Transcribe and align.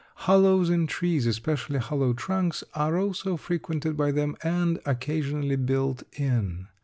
Hollows 0.25 0.71
in 0.71 0.87
trees, 0.87 1.27
especially 1.27 1.77
hollow 1.77 2.13
trunks, 2.13 2.63
are 2.73 2.97
also 2.97 3.37
frequented 3.37 3.95
by 3.95 4.11
them 4.11 4.35
and 4.41 4.79
occasionally 4.83 5.57
built 5.57 6.01
in. 6.13 6.69